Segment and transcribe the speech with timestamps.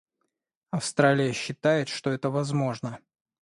[0.71, 2.99] Австралия считает, что это возможно.